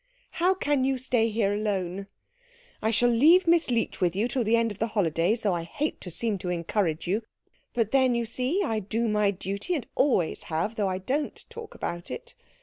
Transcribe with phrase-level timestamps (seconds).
[0.31, 2.07] "How can you stay here alone?
[2.81, 5.61] I shall leave Miss Leech with you till the end of the holidays, though I
[5.61, 7.21] hate to seem to encourage you;
[7.75, 11.75] but then you see I do my duty and always have, though I don't talk
[11.75, 12.33] about it.